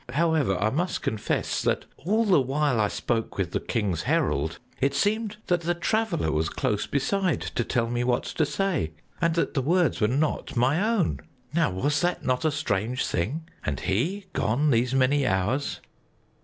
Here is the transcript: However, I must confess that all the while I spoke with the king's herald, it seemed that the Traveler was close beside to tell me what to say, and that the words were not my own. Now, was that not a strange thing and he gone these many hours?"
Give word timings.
However, 0.13 0.57
I 0.59 0.71
must 0.71 1.03
confess 1.03 1.61
that 1.61 1.85
all 1.95 2.25
the 2.25 2.41
while 2.41 2.79
I 2.79 2.87
spoke 2.87 3.37
with 3.37 3.51
the 3.51 3.59
king's 3.59 4.01
herald, 4.01 4.57
it 4.79 4.95
seemed 4.95 5.37
that 5.45 5.61
the 5.61 5.75
Traveler 5.75 6.31
was 6.31 6.49
close 6.49 6.87
beside 6.87 7.39
to 7.41 7.63
tell 7.63 7.87
me 7.87 8.03
what 8.03 8.23
to 8.23 8.43
say, 8.43 8.93
and 9.21 9.35
that 9.35 9.53
the 9.53 9.61
words 9.61 10.01
were 10.01 10.07
not 10.07 10.55
my 10.57 10.81
own. 10.81 11.19
Now, 11.53 11.69
was 11.69 12.01
that 12.01 12.25
not 12.25 12.45
a 12.45 12.49
strange 12.49 13.05
thing 13.05 13.47
and 13.63 13.81
he 13.81 14.25
gone 14.33 14.71
these 14.71 14.95
many 14.95 15.27
hours?" 15.27 15.81